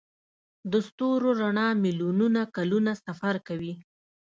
[0.71, 3.73] د ستورو رڼا میلیونونه کلونه سفر کوي.